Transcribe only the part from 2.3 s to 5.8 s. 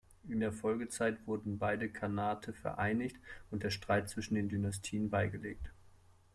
vereinigt und der Streit zwischen den Dynastien beigelegt.